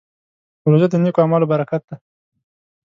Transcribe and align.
روژه 0.69 0.87
د 0.89 0.93
نېکو 1.03 1.19
اعمالو 1.23 1.49
برکت 1.53 1.81
دی. 1.89 1.95